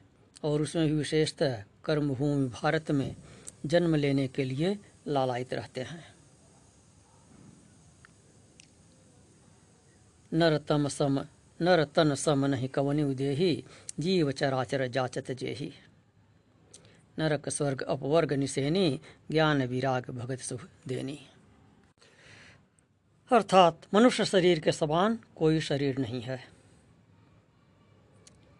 और 0.44 0.62
उसमें 0.62 0.86
भी 0.86 0.92
विशेषतः 0.92 1.64
कर्मभूमि 1.84 2.48
भारत 2.48 2.90
में 2.90 3.16
जन्म 3.66 3.94
लेने 3.94 4.28
के 4.28 4.44
लिए 4.44 4.78
लालायित 5.06 5.54
रहते 5.54 5.80
हैं। 5.80 6.14
नर 10.32 10.58
तम 10.58 10.88
सम 10.88 11.18
नर 11.60 11.84
तन 11.84 12.14
सम 12.14 12.46
नहीं 12.46 12.68
कवनि 12.68 13.02
उदेही, 13.02 13.64
जीव 14.00 14.32
चराचर 14.32 14.86
जाचत 14.86 15.30
जेही। 15.32 15.72
नरक 17.18 17.48
स्वर्ग 17.48 17.82
अपवर्ग 17.82 18.32
निसेनी, 18.32 19.00
ज्ञान 19.30 19.62
विराग 19.62 20.10
भगत 20.10 20.38
शुभ 20.38 20.68
देनी। 20.88 21.18
अर्थात 23.32 23.80
मनुष्य 23.94 24.24
शरीर 24.24 24.60
के 24.60 24.72
समान 24.72 25.18
कोई 25.36 25.60
शरीर 25.60 25.98
नहीं 25.98 26.22
है। 26.22 26.48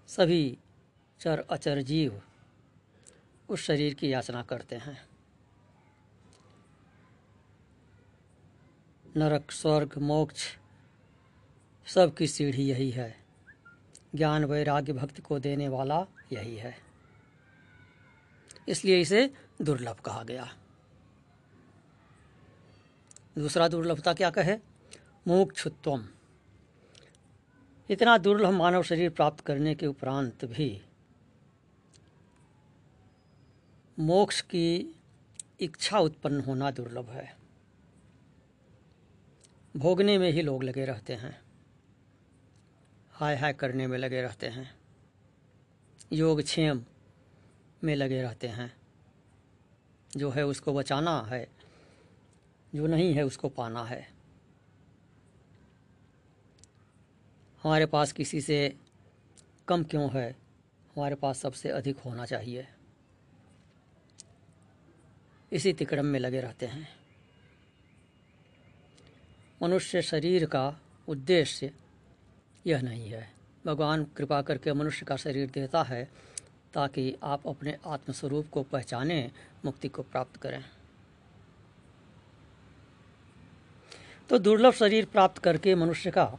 सभी 0.09 0.59
चर 1.21 1.47
अचर 1.51 1.83
जीव 1.83 2.23
उस 3.49 3.61
शरीर 3.61 3.95
की 3.95 4.13
याचना 4.13 4.43
करते 4.43 4.77
हैं। 4.77 5.09
नरक, 9.17 9.51
स्वर्ग, 9.51 9.99
मोक्ष 9.99 10.59
सब 11.87 12.15
की 12.15 12.27
सीढ़ी 12.27 12.69
यही 12.69 12.91
है। 12.91 13.25
ज्ञान, 14.15 14.45
वैराग्य, 14.45 14.93
भक्ति 14.93 15.23
को 15.23 15.39
देने 15.39 15.69
वाला 15.69 16.07
यही 16.33 16.57
है। 16.57 16.79
इसलिए 18.69 19.01
इसे 19.01 19.35
दुर्लभ 19.63 19.97
कहा 19.97 20.23
गया। 20.23 20.58
दूसरा 23.39 23.69
दुर्लभता 23.69 24.15
क्या 24.15 24.31
कहे? 24.31 24.59
मोक्षुत्वम। 25.27 26.09
इतना 27.91 28.19
दुर्लभ 28.19 28.51
मानव 28.51 28.83
शरीर 28.83 29.11
प्राप्त 29.11 29.41
करने 29.41 29.75
के 29.75 29.87
उपरांत 29.87 30.45
भी 30.45 30.83
मोक्ष 33.99 34.41
की 34.41 34.95
इच्छा 35.61 35.99
उत्पन्न 35.99 36.41
होना 36.41 36.71
दुर्लभ 36.71 37.11
है। 37.11 37.37
भोगने 39.77 40.19
में 40.19 40.31
ही 40.31 40.43
लोग 40.43 40.63
लगे 40.63 40.85
रहते 40.85 41.15
हैं। 41.15 41.41
हाय 43.11 43.37
हाय 43.37 43.53
करने 43.53 43.87
में 43.87 43.99
लगे 43.99 44.23
रहते 44.23 44.47
हैं। 44.47 44.75
योग 46.13 46.43
क्षेम 46.43 46.85
में 47.85 47.97
लगे 47.97 48.23
रहते 48.23 48.49
हैं। 48.49 48.77
जो 50.17 50.31
है 50.31 50.47
उसको 50.47 50.75
बचाना 50.75 51.21
है। 51.21 51.58
जो 52.75 52.87
नहीं 52.87 53.15
है, 53.15 53.23
उसको 53.23 53.49
पाना 53.49 53.85
है। 53.85 54.09
हमारे 57.63 57.87
पास 57.87 58.13
किसी 58.13 58.41
से 58.41 58.77
कम 59.69 59.85
क्यों 59.85 60.11
है? 60.11 60.33
हमारे 60.97 61.15
पास 61.15 61.39
सबसे 61.39 61.69
अधिक 61.69 61.99
होना 61.99 62.27
चाहिए। 62.27 62.69
इसी 65.53 65.73
तिकड़म 65.73 66.07
में 66.07 66.21
लगे 66.21 66.41
रहते 66.41 66.67
हैं। 66.67 66.89
मनुष्य 69.63 70.03
शरीर 70.03 70.47
का 70.47 70.81
उद्देश्य 71.09 71.73
यह 72.67 72.81
नहीं 72.81 73.11
है। 73.11 73.33
भगवान 73.67 74.05
कृपा 74.05 74.43
करके 74.43 74.73
मनुष्य 74.73 75.07
का 75.07 75.17
शरीर 75.17 75.51
देता 75.51 75.83
है 75.83 76.11
ताकि 76.75 77.17
आप 77.23 77.49
अपने 77.49 77.77
आत्मस्वरूप 77.87 78.49
को 78.49 78.63
पहचानें, 78.63 79.33
मुक्ति 79.65 79.89
को 79.89 80.03
प्राप्त 80.03 80.37
करें। 80.37 80.65
तो 84.31 84.39
दुर्लभ 84.39 84.73
शरीर 84.73 85.05
प्राप्त 85.05 85.39
करके 85.39 85.75
मनुष्य 85.75 86.11
का 86.11 86.39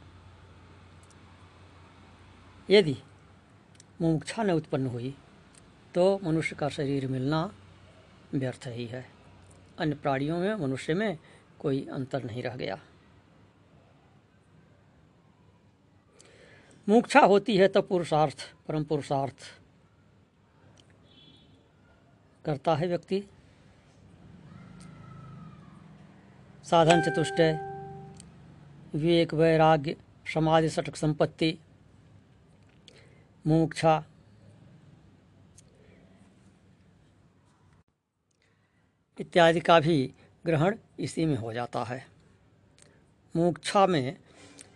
यदि 2.69 2.95
मुमुक्षा 4.01 4.43
न 4.43 4.51
उत्पन्न 4.51 4.87
हुई 4.87 5.15
तो 5.95 6.19
मनुष्य 6.23 6.55
का 6.55 6.69
शरीर 6.69 7.07
मिलना 7.07 7.51
व्यर्थ 8.33 8.67
ही 8.67 8.85
है। 8.85 9.05
अन्य 9.79 9.95
प्राणियों 9.95 10.37
में, 10.39 10.53
मनुष्य 10.55 10.93
में 10.93 11.17
कोई 11.59 11.87
अंतर 11.91 12.23
नहीं 12.23 12.43
रह 12.43 12.55
गया। 12.55 12.77
मुक्षा 16.87 17.19
होती 17.19 17.57
है 17.57 17.67
तब 17.67 17.87
पुरुषार्थ, 17.87 18.37
परम 18.67 18.83
पुरुषार्थ 18.83 19.35
करता 22.45 22.75
है 22.75 22.87
व्यक्ति। 22.87 23.23
साधन 26.65 27.01
चतुष्टय 27.01 27.68
विवेक, 28.93 29.33
वैराग्य, 29.33 29.95
समाधि, 30.33 30.69
सटक 30.69 30.95
संपत्ति 30.95 31.57
मुमुक्षा 33.45 34.03
इत्यादि 39.19 39.59
का 39.59 39.79
भी 39.79 40.13
ग्रहण 40.45 40.75
इसी 40.99 41.25
में 41.25 41.35
हो 41.37 41.53
जाता 41.53 41.83
है। 41.83 42.05
मुमुक्षा 43.35 43.85
में 43.87 44.17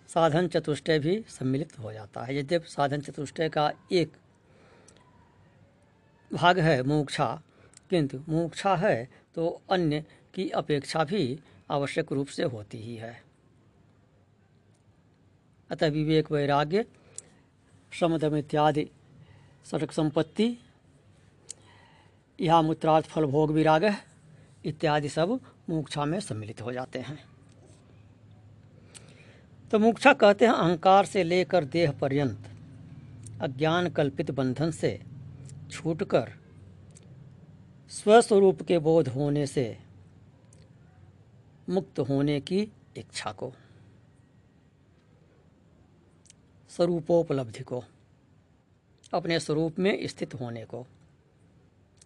साधन 0.08 0.48
चतुष्टय 0.48 1.00
भी 1.00 1.24
सम्मिलित 1.30 1.78
हो 1.80 1.94
जाता 1.94 2.24
है। 2.24 2.38
यद्यप 2.38 2.64
साधन 2.64 3.02
चतुष्टय 3.02 3.50
का 3.50 3.72
एक 3.92 4.18
भाग 6.32 6.60
है 6.60 6.82
मुमुक्षा 6.84 7.42
किंतु 7.90 8.20
मुमुक्षा 8.30 8.76
है 8.76 9.10
तो 9.36 9.62
अन्य 9.72 10.04
की 10.34 10.50
अपेक्षा 10.50 11.04
भी 11.04 11.40
आवश्यक 11.72 12.12
रूप 12.12 12.28
से 12.28 12.44
होती 12.44 12.78
ही 12.78 12.96
है। 12.96 13.33
अतः 15.74 15.90
विवेक 15.90 16.32
वैराग्य 16.32 16.86
समदम 17.92 18.36
इत्यादि 18.36 18.86
सड़क 19.66 19.92
संपत्ति 19.92 20.48
यहाँ 22.40 22.62
मूत्रार्थ 22.64 23.06
फल 23.06 23.26
भोग 23.26 23.52
विराग 23.52 23.84
इत्यादि 24.66 25.10
सब 25.10 25.40
मोक्षा 25.70 26.06
में 26.06 26.20
सम्मिलित 26.20 26.62
हो 26.62 26.72
जाते 26.72 27.00
हैं। 27.00 27.18
तो 29.72 29.80
मोक्षा 29.80 30.14
कहते 30.14 30.46
हैं 30.46 30.54
अहंकार 30.54 31.06
से 31.06 31.24
लेकर 31.24 31.66
देह 31.66 31.92
पर्यंत, 31.92 32.46
अज्ञान 33.42 33.90
कल्पित 33.90 34.32
बंधन 34.32 34.72
से 34.72 35.00
छूटकर 35.72 36.32
स्वस्वरूप 37.92 38.62
के 38.62 38.78
बोध 38.80 39.08
होने 39.08 39.46
से 39.48 39.66
मुक्त 41.70 42.00
होने 42.00 42.40
की 42.42 42.62
इच्छा 42.98 43.32
को। 43.32 43.52
स्वरूपोपलब्धि 46.76 47.64
को, 47.64 47.84
अपने 49.14 49.40
स्वरूप 49.40 49.80
में 49.80 50.08
स्थित 50.08 50.34
होने 50.34 50.64
को। 50.66 50.86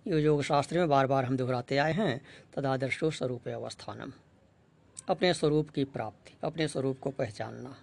ये 0.08 0.20
योग 0.22 0.42
शास्त्र 0.44 0.78
में 0.78 0.90
बार 0.90 1.08
बार 1.08 1.26
हम 1.26 1.38
दोहराते 1.38 1.78
आए 1.78 1.94
हैं, 1.94 2.22
तदादर्शो 2.54 3.12
स्वरूप 3.12 3.48
अवस्थानम। 3.48 4.12
अपने 5.10 5.34
स्वरूप 5.34 5.70
की 5.70 5.84
प्राप्ति, 5.84 6.34
अपने 6.44 6.68
स्वरूप 6.68 7.00
को 7.00 7.10
पहचानना। 7.10 7.76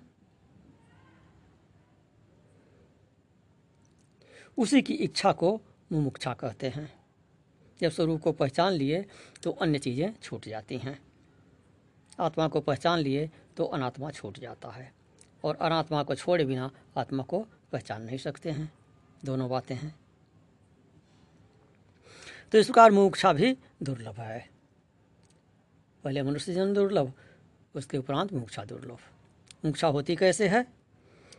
उसी 4.59 4.83
की 4.83 4.95
इच्छा 4.95 5.33
को 5.33 5.61
मुमुक्षा 5.93 6.33
कहते 6.35 6.69
हैं। 6.69 6.93
जब 7.81 7.91
स्वरूप 7.91 8.21
को 8.21 8.33
पहचान 8.33 8.73
लिए 8.73 9.05
तो 9.43 9.51
अन्य 9.53 9.79
चीज़ें 9.79 10.15
छूट 10.23 10.49
जाती 10.49 10.79
हैं। 10.79 10.99
आत्मा 12.21 12.49
को 12.49 12.61
पहचान 12.61 12.99
लिए 12.99 13.31
तो 13.57 13.65
अनात्मा 13.65 14.11
छूट 14.11 14.39
जाता 14.39 14.69
है। 14.69 14.93
और 15.45 15.57
अनात्मा 15.57 16.03
को 16.03 16.15
छोड़े 16.15 16.45
बिना 16.45 16.71
आत्मा 16.97 17.23
को 17.23 17.47
पहचान 17.73 18.03
नहीं 18.03 18.19
सकते 18.19 18.51
हैं। 18.51 18.73
दोनों 19.25 19.51
बातें 19.51 19.75
हैं। 19.75 20.01
तो 22.53 22.59
इस 22.59 22.67
प्रकार 22.67 22.91
मोक्षा 22.91 23.33
भी 23.33 23.59
दुर्लभ 23.83 24.21
है। 24.21 24.51
पहले 26.05 26.23
मनुष्य 26.23 26.55
जन्म 26.55 26.75
दुर्लभ, 26.75 27.13
उसके 27.77 27.99
उपरांत 27.99 28.33
मोक्षा 28.33 28.65
दुर्लभ। 28.65 28.99
मोक्षा 29.65 29.87
होती 29.87 30.17
कैसे 30.17 30.49
है? 30.49 30.67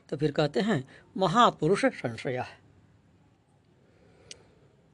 तो 0.09 0.17
फिर 0.17 0.31
कहते 0.31 0.61
हैं, 0.61 0.87
महापुरुष 1.17 1.85
संशय 1.85 2.45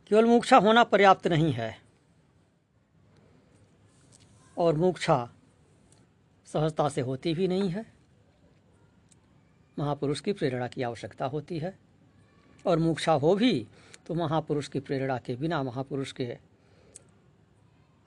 केवल 0.07 0.25
मोक्षा 0.25 0.57
होना 0.57 0.83
पर्याप्त 0.83 1.27
नहीं 1.27 1.51
है। 1.51 1.81
और 4.57 4.75
मोक्षा 4.75 5.33
सहजता 6.45 6.89
से 6.89 7.01
होती 7.01 7.33
भी 7.33 7.47
नहीं 7.47 7.69
है। 7.69 8.00
महापुरुष 9.81 10.19
की 10.19 10.33
प्रेरणा 10.33 10.67
की 10.67 10.83
आवश्यकता 10.83 11.25
होती 11.25 11.59
है। 11.59 11.79
और 12.67 12.79
मोक्षा 12.79 13.11
हो 13.11 13.35
भी 13.35 13.67
तो 14.07 14.13
महापुरुष 14.13 14.67
की 14.67 14.79
प्रेरणा 14.79 15.17
के 15.17 15.35
बिना, 15.35 15.63
महापुरुष 15.63 16.11
के 16.11 16.37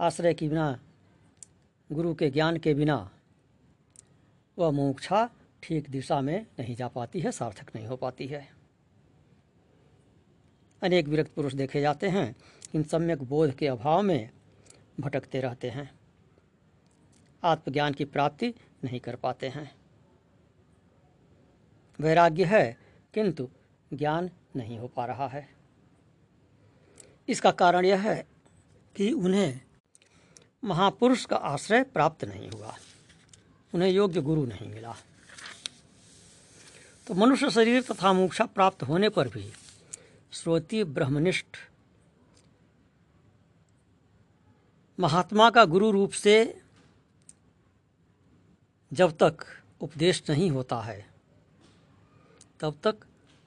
आश्रय 0.01 0.35
के 0.35 0.49
बिना, 0.49 0.81
गुरु 1.93 2.15
के 2.15 2.31
ज्ञान 2.31 2.57
के 2.57 2.75
बिना, 2.75 3.11
वह 4.59 4.71
मोक्षा 4.71 5.31
ठीक 5.63 5.91
दिशा 5.91 6.21
में 6.21 6.47
नहीं 6.59 6.77
जा 6.77 6.89
पाती 6.89 7.21
है, 7.21 7.33
सार्थक 7.33 7.77
नहीं 7.77 7.87
हो 7.87 7.97
पाती 7.97 8.27
है। 8.27 8.53
अनेक 10.83 11.09
विरक्त 11.09 11.33
पुरुष 11.33 11.55
देखे 11.55 11.81
जाते 11.81 12.09
हैं, 12.09 12.37
इन 12.75 12.83
सम्यक 12.83 13.23
बोध 13.23 13.55
के 13.55 13.69
अभाव 13.69 14.03
में 14.03 14.31
भटकते 15.01 15.41
रहते 15.41 15.71
हैं। 15.71 15.95
आत्मज्ञान 17.45 17.93
की 17.93 18.05
प्राप्ति 18.05 18.55
नहीं 18.85 19.01
कर 19.01 19.17
पाते 19.17 19.49
हैं। 19.49 19.84
वैराग्य 22.00 22.44
है, 22.44 22.78
किंतु 23.14 23.48
ज्ञान 23.92 24.30
नहीं 24.57 24.78
हो 24.78 24.88
पा 24.88 25.07
रहा 25.07 25.28
है। 25.28 25.48
इसका 27.28 27.50
कारण 27.50 27.85
यह 27.85 28.00
है 28.00 28.26
कि 28.96 29.12
उन्हें 29.12 29.61
महापुरुष 30.64 31.24
का 31.24 31.37
आश्रय 31.37 31.83
प्राप्त 31.83 32.24
नहीं 32.24 32.50
हुआ। 32.50 32.76
उन्हें 33.74 33.90
योग्य 33.90 34.20
गुरु 34.20 34.46
नहीं 34.46 34.68
मिला। 34.68 34.94
तो 37.07 37.14
मनुष्य 37.14 37.50
शरीर 37.50 37.83
तथा 37.83 38.12
मोक्षा 38.12 38.44
प्राप्त 38.46 38.83
होने 38.83 39.09
पर 39.09 39.28
भी 39.28 39.52
श्रोति 40.33 40.85
ब्रह्मनिष्ठ 40.85 41.57
महात्मा 45.00 45.50
का 45.50 45.64
गुरु 45.64 45.90
रूप 45.90 46.11
से 46.11 46.62
जब 48.92 49.11
तक 49.11 49.37
उपदेश 49.80 50.22
नहीं 50.30 50.50
होता 50.50 50.80
है 50.80 51.13
तब 52.64 52.79
तक 52.83 52.96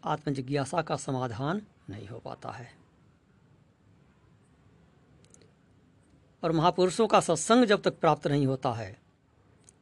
आत्मजिज्ञासा 0.03 0.82
का 0.82 0.95
समाधान 0.95 1.62
नहीं 1.89 2.08
हो 2.08 2.19
पाता 2.19 2.49
है। 2.49 2.77
और 6.43 6.51
महापुरुषों 6.51 7.08
का 7.08 7.19
सत्संग 7.19 7.65
जब 7.65 7.82
तक 7.82 7.99
प्राप्त 7.99 8.27
नहीं 8.27 8.45
होता 8.45 8.73
है, 8.73 9.01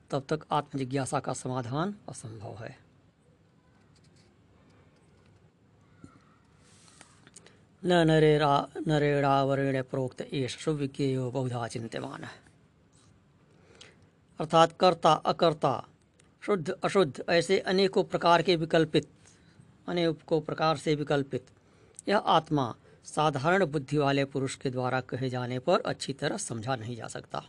तब 0.09 0.25
तक 0.29 0.45
आत्मजिज्ञासा 0.51 1.19
का 1.19 1.33
समाधान 1.33 1.95
असंभव 2.09 2.55
है। 2.55 2.79
न 7.85 7.93
नरेरा 7.93 8.67
नरेणावरेण 8.87 9.83
प्रोक्त 9.83 10.21
एष 10.21 10.57
सुविज्ञेयो 10.57 11.31
बहुधा 11.31 11.67
चिंत्यमान 11.67 12.23
अर्थात 14.39 14.77
कर्ता, 14.79 15.13
अकर्ता, 15.13 15.87
शुद्ध, 16.41 16.69
अशुद्ध, 16.69 17.23
ऐसे 17.29 17.59
अनेकों 17.59 18.03
प्रकार 18.03 18.41
के 18.41 18.55
विकल्पित 18.55 19.11
अनेकों 19.87 20.41
प्रकार 20.41 20.77
से 20.77 20.95
विकल्पित। 20.95 21.45
यह 22.07 22.17
आत्मा 22.17 22.75
साधारण 23.03 23.65
बुद्धि 23.65 23.97
वाले 23.97 24.25
पुरुष 24.25 24.55
के 24.55 24.69
द्वारा 24.69 25.01
कहे 25.01 25.29
जाने 25.29 25.59
पर 25.59 25.79
अच्छी 25.79 26.13
तरह 26.13 26.37
समझा 26.37 26.75
नहीं 26.75 26.95
जा 26.95 27.07
सकता। 27.07 27.43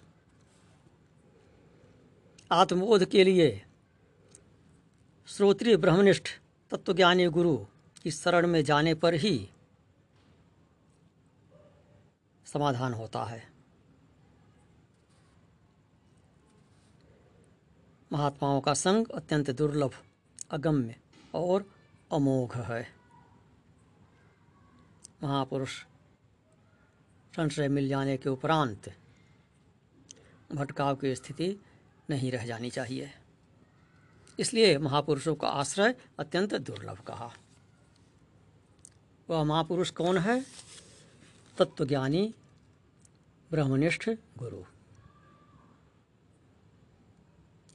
आत्मबोध 2.52 3.04
के 3.04 3.24
लिए 3.24 3.64
श्रोत्रिय 5.26 5.76
ब्रह्मनिष्ठ 5.76 6.28
तत्वज्ञानी 6.70 7.26
गुरु 7.26 7.56
की 8.02 8.10
शरण 8.10 8.46
में 8.46 8.64
जाने 8.64 8.94
पर 8.94 9.14
ही 9.14 9.50
समाधान 12.46 12.94
होता 12.94 13.24
है। 13.24 13.42
महात्माओं 18.12 18.60
का 18.60 18.74
संग 18.74 19.06
अत्यंत 19.08 19.50
दुर्लभ, 19.50 19.94
अगम्य 20.50 20.94
और 21.34 21.75
अमोघ 22.12 22.56
है। 22.56 22.88
महापुरुष, 25.22 25.84
संशय 27.36 27.68
मिल 27.68 27.88
जाने 27.88 28.16
के 28.16 28.28
उपरांत 28.28 28.96
भटकाव 30.52 30.96
की 30.96 31.14
स्थिति 31.14 31.60
नहीं 32.10 32.32
रह 32.32 32.46
जानी 32.46 32.70
चाहिए। 32.70 33.10
इसलिए 34.38 34.78
महापुरुषों 34.78 35.34
का 35.34 35.48
आश्रय 35.48 35.94
अत्यंत 36.18 36.54
दुर्लभ 36.54 36.98
कहा। 36.98 37.34
वह 39.30 39.44
महापुरुष 39.44 39.90
कौन 39.90 40.18
है? 40.18 40.46
तत्वज्ञानी, 41.58 42.34
ब्रह्मनिष्ठ 43.50 44.10
गुरु। 44.38 44.62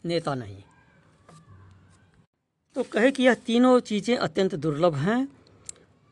नेता 0.06 0.36
नहीं। 0.36 0.64
तो 2.76 2.84
कहे 2.84 3.12
कि 3.12 3.24
यह 3.24 3.34
तीनों 3.46 3.80
चीज़ें 3.80 4.16
अत्यंत 4.18 4.56
दुर्लभ 4.56 4.96
हैं 4.96 5.28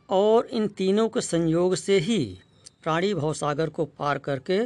और 0.09 0.45
इन 0.45 0.67
तीनों 0.67 1.07
के 1.09 1.21
संयोग 1.21 1.75
से 1.75 1.97
ही 1.99 2.19
प्राणी 2.83 3.13
भवसागर 3.13 3.69
को 3.69 3.85
पार 3.85 4.17
करके 4.17 4.59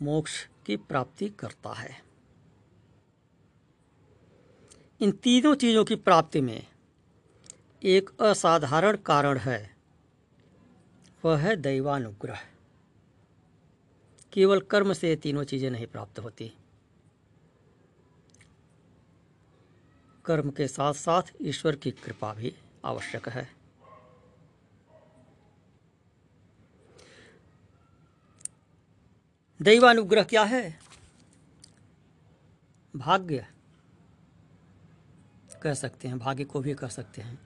मोक्ष 0.00 0.44
की 0.66 0.76
प्राप्ति 0.76 1.28
करता 1.28 1.72
है। 1.72 1.96
इन 5.00 5.10
तीनों 5.12 5.54
चीज़ों 5.54 5.84
की 5.84 5.94
प्राप्ति 5.96 6.40
में 6.40 6.62
एक 7.82 8.10
असाधारण 8.20 8.96
कारण 8.96 9.38
है, 9.38 9.70
वह 11.24 11.38
है 11.38 11.56
दैवानुग्रह। 11.56 12.40
केवल 14.32 14.60
कर्म 14.60 14.92
से 14.92 15.14
तीनों 15.16 15.44
चीज़ें 15.44 15.70
नहीं 15.70 15.86
प्राप्त 15.86 16.18
होती। 16.18 16.52
कर्म 20.24 20.50
के 20.50 20.68
साथ 20.68 20.92
साथ 20.92 21.22
ईश्वर 21.40 21.76
की 21.76 21.90
कृपा 21.90 22.34
भी 22.34 22.54
आवश्यक 22.84 23.28
है। 23.28 23.60
दैवानुग्रह 29.62 30.22
क्या 30.22 30.42
है? 30.42 30.80
भाग्य। 32.96 33.46
कह 35.62 35.74
सकते 35.74 36.08
हैं, 36.08 36.18
भाग्य 36.18 36.44
को 36.44 36.60
भी 36.60 36.74
कह 36.74 36.88
सकते 36.88 37.22
हैं। 37.22 37.40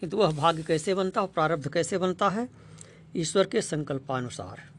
किंतु 0.00 0.16
वह 0.16 0.36
भाग्य 0.36 0.62
कैसे 0.62 0.94
बनता 0.94 1.20
है 1.20 1.26
प्रारब्ध 1.26 1.72
कैसे 1.72 1.98
बनता 1.98 2.28
है? 2.28 2.48
ईश्वर 3.16 3.46
के 3.46 3.62
संकल्पानुसार। 3.62 4.72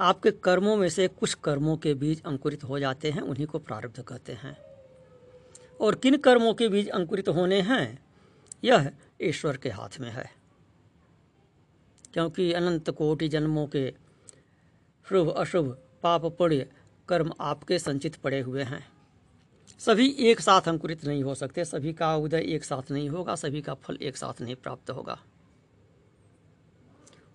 आपके 0.00 0.30
कर्मों 0.30 0.76
में 0.76 0.88
से 0.88 1.08
कुछ 1.08 1.34
कर्मों 1.34 1.76
के 1.76 1.94
बीज 1.94 2.22
अंकुरित 2.22 2.64
हो 2.64 2.78
जाते 2.78 3.10
हैं, 3.10 3.20
उन्हीं 3.20 3.46
को 3.46 3.58
प्रारब्ध 3.58 4.02
कहते 4.02 4.32
हैं। 4.32 4.71
और 5.82 5.94
किन 5.94 6.16
कर्मों 6.16 6.54
के 6.54 6.68
बीज 6.68 6.88
अंकुरित 6.88 7.28
होने 7.28 7.60
हैं, 7.60 8.06
यह 8.64 8.92
ईश्वर 9.22 9.56
के 9.56 9.70
हाथ 9.70 10.00
में 10.00 10.10
है। 10.10 10.30
क्योंकि 12.12 12.52
अनंत 12.52 12.90
कोटि 12.90 13.28
जन्मों 13.28 13.66
के 13.66 13.94
शुभ, 15.08 15.30
अशुभ 15.30 15.78
पाप 16.02 16.26
पुण्य 16.26 16.70
कर्म 17.08 17.32
आपके 17.40 17.78
संचित 17.78 18.16
पड़े 18.16 18.40
हुए 18.40 18.62
हैं। 18.62 18.88
सभी 19.78 20.10
एक 20.10 20.40
साथ 20.40 20.60
अंकुरित 20.60 21.04
नहीं 21.04 21.22
हो 21.22 21.34
सकते, 21.34 21.64
सभी 21.64 21.92
का 21.92 22.16
उदय 22.16 22.38
एक 22.38 22.64
साथ 22.64 22.90
नहीं 22.90 23.08
होगा, 23.08 23.34
सभी 23.34 23.62
का 23.62 23.74
फल 23.74 23.98
एक 24.02 24.16
साथ 24.16 24.40
नहीं 24.40 24.54
प्राप्त 24.54 24.90
होगा। 24.90 25.18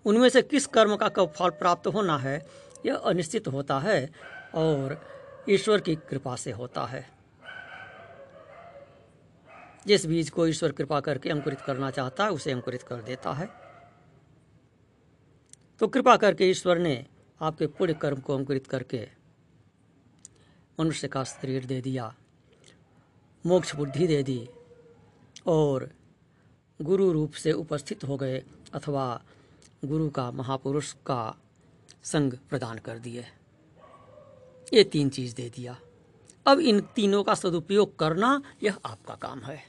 उनमें 0.04 0.28
से 0.28 0.42
किस 0.42 0.66
कर्म 0.66 0.96
का 0.96 1.08
कब 1.08 1.32
फल 1.36 1.50
प्राप्त 1.50 1.86
होना 1.86 2.18
है, 2.18 2.46
यह 2.86 2.96
अनिश्चित 2.96 3.48
होता 3.48 3.78
है 3.78 4.10
और 4.54 5.08
ईश्वर 5.48 5.80
की 5.80 5.94
कृपा 5.94 6.36
से 6.36 6.52
होता 6.52 6.84
है। 6.84 7.17
जिस 9.88 10.06
बीज 10.06 10.30
को 10.30 10.46
ईश्वर 10.46 10.72
कृपा 10.72 11.00
करके 11.00 11.30
अंकुरित 11.30 11.60
करना 11.60 11.90
चाहता 11.90 12.24
है, 12.24 12.30
उसे 12.30 12.52
अंकुरित 12.52 12.82
कर 12.82 13.02
देता 13.02 13.32
है। 13.32 13.48
तो 15.80 15.86
कृपा 15.88 16.16
करके 16.16 16.50
ईश्वर 16.50 16.78
ने 16.78 17.06
आपके 17.40 17.66
पुण्य 17.66 17.94
कर्म 17.94 18.20
को 18.20 18.36
अंकुरित 18.36 18.66
करके 18.66 19.08
मनुष्य 20.78 21.08
का 21.08 21.24
शरीर 21.24 21.64
दे 21.64 21.80
दिया, 21.80 22.14
मोक्ष 23.44 23.74
बुद्धि 23.74 24.06
दे 24.06 24.22
दी 24.22 24.48
और 25.46 25.88
गुरु 26.80 27.12
रूप 27.12 27.32
से 27.32 27.52
उपस्थित 27.52 28.04
हो 28.04 28.16
गए 28.16 28.42
अथवा 28.74 29.22
गुरु 29.84 30.08
का, 30.10 30.30
महापुरुष 30.30 30.92
का 31.06 31.34
संग 32.04 32.32
प्रदान 32.50 32.78
कर 32.78 32.98
दिए। 32.98 33.24
ये 34.74 34.84
तीन 34.84 35.08
चीज़ 35.08 35.34
दे 35.34 35.48
दिया। 35.56 35.76
अब 36.46 36.60
इन 36.60 36.80
तीनों 36.80 37.22
का 37.24 37.34
सदुपयोग 37.34 37.98
करना 37.98 38.40
यह 38.62 38.78
आपका 38.84 39.14
काम 39.14 39.40
है। 39.40 39.67